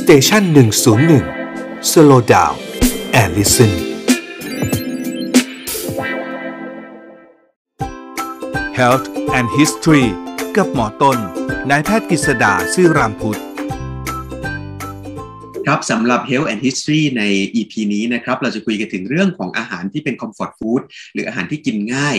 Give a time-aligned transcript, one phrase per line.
[0.00, 1.24] Station หนึ่งศูนย์หนึ่ง
[1.90, 3.72] Slow Down and Listen
[8.78, 9.06] Health
[9.38, 10.06] and History
[10.56, 11.18] กับหมอต้น
[11.70, 13.40] นายแพทย์กฤษดาซื่อรามพุทธ
[15.66, 17.22] ครับสำหรับ Health and History ใน
[17.54, 20.82] EP นี้นะครับเราจะคุยกันถึงเรื่องของอาหารที่เป็น Comfort Food
[21.12, 22.16] หรืออาหารที่กินง่าย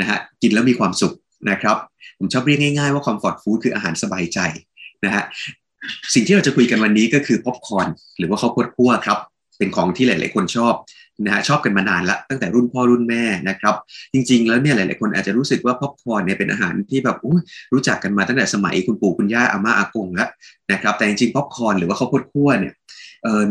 [0.00, 1.14] นะฮะกินแล้วมีความสุข
[1.50, 1.76] นะครับ
[2.18, 4.38] ผมชอบเรียกง่ายๆว่า Comfort Food คืออาหารสบายใจ
[5.04, 5.24] นะฮะ
[6.14, 9.18] สิ่งที่เราจะคุยกันวันนี้ก็คือป๊อปคอร์นหรือว่าข้าวโพดคั่วครับ
[9.58, 10.74] เป็นของที่หลาย ๆ คนชอบ
[11.24, 13.74] นะฮะชอบกันมานานละตั้งแต่รุ่นพ่อรุ่นแม่นะครับ
[14.12, 17.16] จริง ๆ แล้วเนี่ยหลาย ๆ คนอาจจะรู้สึกว่าป๊อปคอร์นเนี่ยเป็นอาหารที่แบบ
[17.72, 20.28] รู้จักกันมาตั้งแต่สมัยคุณปู่คุณย่าอาม่าอากงแล้ว
[20.72, 22.72] นะครับ แต่จริง ๆ ป๊อปคอร์นหรือว่าข้าวโพดคั่วเนี่ย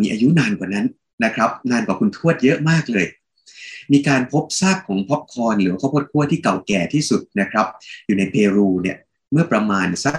[0.02, 0.86] มีอายุนานกว่านั้น
[1.24, 3.06] นะครับ นานกว่าคุณทวดเยอะมากเลย
[3.94, 7.68] มีการพบซากของป๊อปคอร์นหรือข้าวโพดคั่วที่เก่าแก่ที่สุดนะครับ
[8.06, 8.98] อยู่ในเปรูเนี่ย
[9.36, 10.18] เมื่อประมาณสัก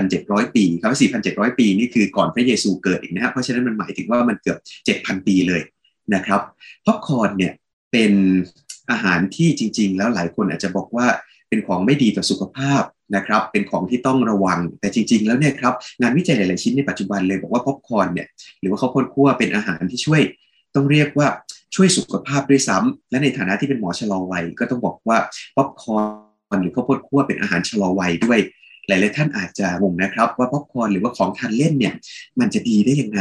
[0.00, 4.58] 4,700 ปีครับ4,700 ปีนี่คือก่อนพระเยซูเกิดอีกนะครับเพราะฉะนั้นมันหมายถึงว่ามันเกือบ
[4.92, 5.62] 7,000 ปีเลย
[6.14, 6.40] นะครับ
[6.86, 7.52] ป๊อปคอร์นเนี่ย
[7.92, 8.12] เป็น
[8.90, 11.06] อาหารที่จริง ๆ แล้วหลายคนอาจจะบอกว่า
[11.48, 12.82] เป็นของไม่ดีต่อสุขภาพ
[13.16, 18.26] นะครับเป็นของที่ต้องระวังแต่จริง ๆ แล้วเนี่ยครับงานวิจัยหลาย ๆ ชิ้นในปัจจุบันเลยบอกว่าป๊อปคอร์นเนี่ย
[18.60, 20.20] หรือว่าข้าวโพดคั่วเป็นอาหารที่ช่วย
[20.74, 21.28] ต้องเรียกว่า
[21.74, 25.18] ช่วยสุขภาพด้วยซ้ำและในฐานะที่เป็นหมอชะลอวัยก็ต้องบอกว่า
[25.56, 26.29] ป๊อปคอร์น
[26.60, 28.40] หรือข้าวโพดคั่วเป็นอาหารชะลอวัยด้วย
[28.86, 31.94] หลายๆท่านอาจจะงงนะครับ ว่าป๊อปคอร์นหรือว่าของทานเล่นเนี่ย
[32.40, 33.20] มันจะดีได้ยังไง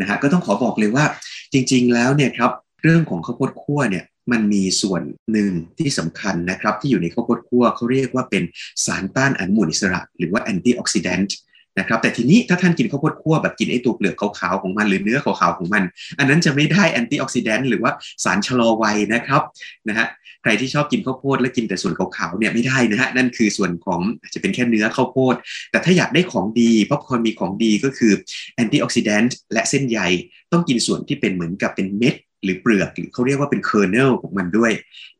[0.00, 1.04] นะฮะก็ต้องขอบอกเลยว่า
[1.52, 2.50] จริง ๆ แล้วเนี่ยครับ
[2.82, 8.42] เรื่องของข้าวโพดคั่วเนี่ยมันมีส่วนหนึ่งที่สำคัญนะครับ ที่อยู่ในข้าวโพดคั่วเขาเรียกว่าเป็น
[8.84, 11.36] สารต้านอนุมูลอิสระ หรือว่า antioxidant
[11.80, 15.82] นะครับแต่ทีนี้ถ้าท่านกินข้าวโพดคั่วแบบกินไอ้ตัวเปลือกขาวๆของมันหรือเนื้อขาวๆของมัน
[16.18, 17.92] อันนั้นจะไม่ได้ antioxidant หรือว่า
[18.24, 19.42] สารชะลอวัยนะครับ
[19.88, 20.06] นะฮะ
[20.42, 25.34] ใครที่ชอบกินข้าวโพดและกินแต่ส่วนขาวๆเนี่ยไม่ได้นะฮะนั่นคือส่วนของอาจจะเป็นแค่เนื้อข้าวโพด
[25.70, 28.12] แต่ถ้าอยากได้ของดีป๊อปคอร์นมีของดีก็คือ
[28.54, 29.98] antioxidant และเส้นใย
[30.52, 34.72] ต้องกินส่วนที่เป็นเหมือนกับเป็นเม็ด หรือเปลือกหรือเขาเรียกว่าเป็น kernel ของมันด้วย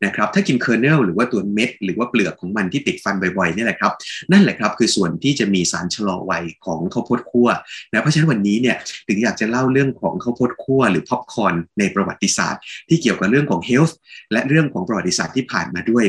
[0.05, 3.93] นะครับถ้ากิน kernel หรือว่าตัวเม็ด หรือว่าเปลือกของมันที่ติดฟันบ่อยๆนี่แหละครับ
[4.31, 7.49] นั่นแหละครับคือส่วนที่จะมีสารชะลอวัยของข้าวโพดคั่ว
[7.91, 8.77] นะเพราะฉะนั้นวันนี้เนี่ย
[9.07, 13.97] ถึงอยากจะเล่าเรื่องของข้าวโพดคั่วหรือป๊อปคอร์นในประวัติศาสตร์ ที่เกี่ยวกับเรื่องของ health
[14.31, 16.05] และเรื่องของประวัติศาสตร์ที่ผ่านมาด้วย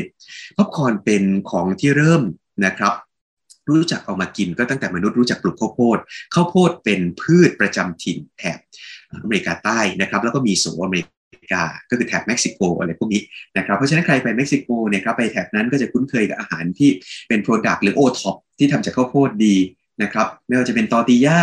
[0.57, 2.21] ป๊อปคอร์นเป็นของที่เริ่ม
[2.65, 2.93] นะครับ
[3.69, 5.97] รู้จักเอามากินก็ตั้งแต่มนุษย์รู้จักปลูกข้าวโพด
[6.33, 8.59] ข้าวโพดเป็นพืชประจำถิ่นแถบ
[9.21, 11.03] อเมริกาใต้นะครับแล้วก็มีโซอเมริ
[11.53, 13.21] กาก็คือแถบเม็กซิโกอะไรพวกนี้
[13.57, 16.89] นะครับเพราะฉะนั้นใครไปเม็กซิโกเนี่ยครับไปแถบนั้นก็จะคุ้นเคยกับอาหารที่
[17.27, 19.55] เป็น product หรือโอท็อปที่ทำจากข้าวโพดดี
[20.03, 21.41] นะครับไม่ว่าจะเป็นตอร์ติย่า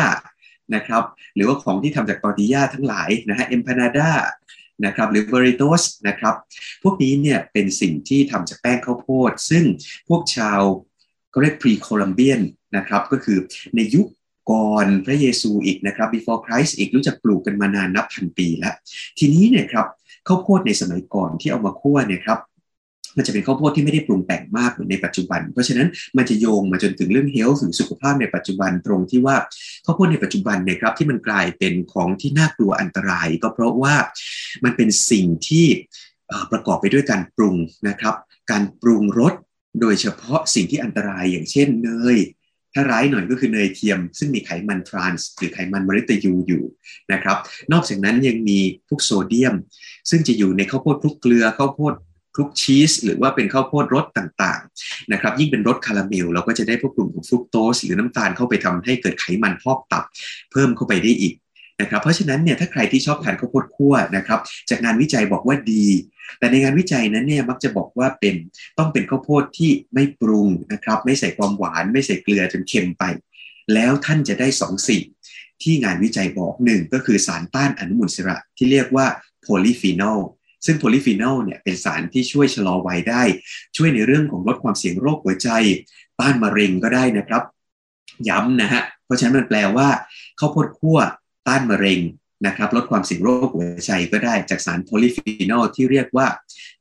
[0.74, 1.02] นะครับ
[1.34, 4.10] หรือว่าของที่ทำจากตอร์ติย่าทั้งหลายนะฮะเอ็มพานาดา
[4.84, 6.34] นะครับหรือเบริโตสนะครับ
[6.82, 9.64] พวกนี้เนี่ยเป็นสิ่งที่ทำจากแป้งข้าวโพด ซึ่ง
[10.08, 10.60] พวกชาว
[11.32, 12.40] ก็เรียกพรีโคลัมเบียน
[12.76, 13.38] นะครับก็คือ
[13.76, 14.06] ในยุค
[14.50, 18.74] ก่อนพระเยซูอีกนะครับ before Christ อีกรู้จักปลูกกันมานานนับพันปีแล้ว
[19.18, 19.86] ทีนี้เนี่ยครับ
[20.28, 22.38] ข้าวโพดในสมัยก่อนที่เอามาคั่วเนี่ยครับ
[23.16, 29.36] มันจะเป็นข้าวโพดที่ไม่ได้ปรุงแต่งมากเหมือนในปัจจุบัน เพราะฉะนั้นมันจะโยงมาจนถึงเรื่องเฮลท์ถึงสุขภาพในปัจจุบันตรงที่ว่า
[29.84, 33.94] ข้าวโพดในปัจจุบันเนี่ยครับที่มันกลายเป็นของที่น่ากลัวอันตราย ก็เพราะว่า
[34.64, 35.66] มันเป็นสิ่งที่
[36.52, 37.56] ประกอบไปด้วยการปรุง
[37.88, 38.14] นะครับ
[38.50, 39.34] การปรุงรส
[39.80, 42.18] โดยเฉพาะสิ่งที่อันตรายอย่างเช่นเนย
[42.74, 46.64] ถ้าร้ายหน่อยก็คือเนยเทียม ซึ่งมีไขมันทรานส์หรือไขมันมริตยูอยู่
[47.12, 47.36] นะครับ
[47.72, 48.58] นอกจากนั้นยังมี
[48.88, 49.54] พวกโซเดียม
[50.10, 51.94] ซึ่งจะอยู่ในข้าวโพดคลุกเกลือข้าวโพด
[52.34, 60.04] คลุกชีสหรือว่าเป็นข้าวโพดรสต่างๆนะครับยิ่งเป็นรสคาราเมลเราก็จะได้พวกกลุ่มของฟรุกโตสหรือน้ำตาลเข้าไปทำให้เกิดไขมันพอกตับ
[60.52, 61.34] เพิ่มเข้าไปได้อีก
[61.80, 65.86] นะครับเพราะฉะนั้นเนี่ยถ้าใครที่ชอบทานข้าวโพดคั่วนะครับ จากงานวิจัยบอกว่าดี
[66.38, 68.34] แต่ในงานวิจัยนั้นเนี่ยมักจะบอกว่าเป็น
[68.78, 73.04] ต้องเป็นข้าวโพดที่ไม่ปรุงนะครับ ไม่ใส่ความหวานไม่ใส่เกลือจนเค็มไป
[73.74, 75.04] แล้วท่านจะได้สองสิ่ง
[75.62, 79.06] ที่งานวิจัยบอกหนึ่งก็คือสารต้านอนุมูลอิสระที่เรียกว่า
[79.42, 80.20] โพลีฟีนอล
[80.66, 83.22] ซึ่งโพลีฟีนอลเนี่ยเป็นสารที่ช่วยชะลอวัยได้
[83.76, 85.48] ช่วยในเรื่องของลดความเสี่ยงโรคหัวใจ
[86.20, 87.42] ต้านมะเร็งก็ได้นะครับ
[88.28, 89.88] ย้ำนะฮะ เพราะฉะนั้นมันแปลว่า
[90.38, 90.98] ข้าวโพดคั่ว
[91.48, 92.00] ต้านมะเร็ง
[92.46, 96.26] นะครับลดความเสี่ยงโรคหัวใจก็ได้จากสารโพลีฟีนอลที่เรียกว่า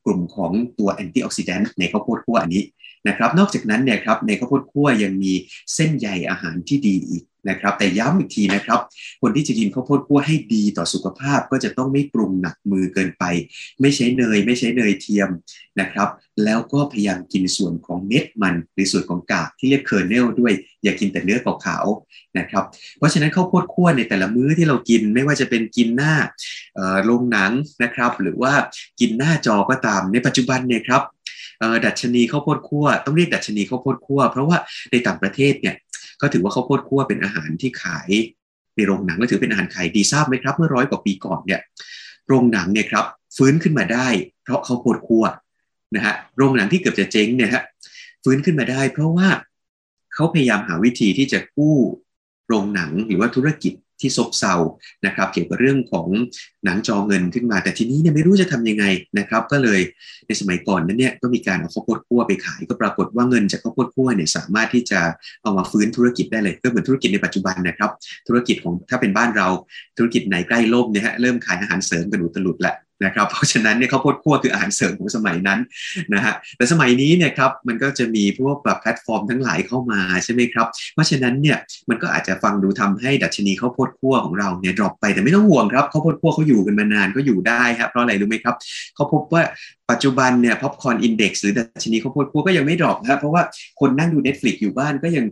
[0.06, 2.64] กลุ่มของตัว antioxidant ในข้าวโพดคั่วอันนี้
[3.08, 5.34] นะครับนอกจากนั้นเนี่ยครับในข้าวโพดคั่วยังมี
[5.74, 8.80] เส้นใยอาหารที่ดีอีก นะครับแต่ย้ำอีกทีนะครับ
[9.21, 13.24] คนที่จะกินข้าวโพดคั่วให้ดีต่อสุขภาพก็จะต้องไม่ปรุงหนักมือเกินไป
[13.81, 15.30] ไม่ใช้เนย ไม่ใช้เนยเทียม
[15.80, 16.09] นะครับ
[16.44, 20.53] แล้วก็พยายามกินส่วนของเม็ดมันหรือส่วนของกากที่เรียก kernel ด้วย
[20.83, 22.63] อย่ากินแต่เนื้อขาวๆนะครับ
[22.97, 26.13] เพราะฉะนั้นข้าวโพดคั่วในแต่ละมื้อที่เรากินไม่ว่าจะเป็นกินหน้า
[27.06, 27.51] โรงหนัง
[27.83, 28.53] นะครับ หรือว่า
[29.00, 31.01] กินหน้าจอก็ตามในปัจจุบันเนี่ยครับ
[31.86, 34.57] ดัชนีข้าวโพดคั่วต้องเรียกดัชนีข้าวโพดคั่วเพราะว่า
[34.91, 35.75] ในต่างประเทศเนี่ย
[36.21, 38.10] ก็ถือว่าข้าวโพดคั่วเป็นอาหารที่ขาย
[38.75, 41.62] ในโรงหนังและถือเป็นอาหารขายดีทราบไหมครับ เมื่อร้อยกว่าปีก่อนเนี่ย
[42.27, 43.06] โรงหนังเนี่ยครับ
[43.38, 44.07] ฟื้นขึ้นมาได้
[44.44, 45.25] เพราะข้าวโพดคั่ว
[45.95, 47.63] นะฮะโรงหนังที่เกือบจะเจ๊งเนี่ยฮะ
[48.24, 49.27] ฟื้นขึ้นมาได้ เพราะว่า
[50.13, 51.77] เขาพยายามหาวิธีที่จะกู้
[52.48, 54.54] โรงหนังหรือว่าธุรกิจ ที่ซบเซา
[55.06, 56.07] นะครับ เกี่ยวกับเรื่องของ
[56.66, 58.86] หนังจอเงินขึ้นมา แต่ทีนี้เนี่ยไม่รู้จะทำยังไง
[59.19, 59.80] นะครับ ก็เลย
[60.28, 65.00] ในสมัยก่อนนั้นเนี่ยก็มีการเอาข้าวโพดคั่วไปขาย ก็ปรากฏว่าเงินจากข้าวโพดคั่วเนี่ยสามารถที่จะ
[65.44, 67.92] เอามาฟื้นธุรกิจได้เลยก็เหมือนธุรกิจในปัจจุบันนะครับ
[68.28, 69.48] ธุรกิจของถ้าเป็นบ้านเรา
[69.98, 72.74] ธุรกิจไหนใกล้ล่มเนี่ยฮะเริ่มขายอาหารเสริมกันอุตลุดละ
[73.06, 75.60] นะครับเพราะฉะนั้นเนี่ยข้าวโพดคั่วคืออาหารเสริมของสมัยนั้น
[76.13, 81.57] นะฮะแต่สมัยนี้เนี่ยครับมันก็จะมีพวกแบบแพลตฟอร์มทั้งหลายเข้ามาใช่ไหมครับเพราะฉะนั้นเนี่ย
[81.90, 88.56] มันก็อาจจะฟังดูทำให้ดัชนีข้าวโพดคั่วของเราเนี่ย drop ไปแต่ไม่ต้องห่วงครับข้าวโพดคั่วเขาอยู่กันมานานก็อยู่ได้ครับเพราะอะไรรู้ไหมครับ
[88.96, 89.44] เขาพบว่า
[89.92, 93.44] ปัจจุบันเนี่ย popcorn index หรือดัชนีข้าวโพดคั่วก็ยังไม่ drop ครับเพราะว่า
[93.80, 95.25] คนนั่งดู Netflix อยู่บ้านก็ยัง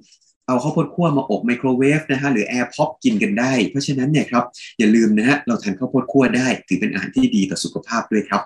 [0.47, 4.43] เอาข้าวโพดคั่วมาอบไมโครเวฟนะฮะหรือ air pop กินกันได้ เพราะฉะนั้นเนี่ยครับ
[4.79, 8.41] อย่าลืมนะฮะเราทานข้าวโพดคั่วได้ ถือเป็นอาหารที่ดีต่อสุขภาพด้วยครับ